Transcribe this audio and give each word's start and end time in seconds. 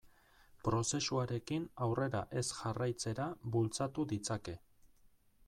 Prozesuarekin 0.67 1.67
aurrera 1.87 2.23
ez 2.41 2.45
jarraitzera 2.61 3.29
bultzatu 3.57 4.09
ditzake. 4.15 4.59